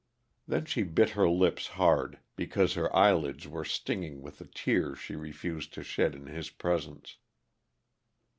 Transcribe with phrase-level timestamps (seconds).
[0.47, 5.15] Then she bit her lips hard, because her eyelids were stinging with the tears she
[5.15, 7.17] refused to shed in his presence.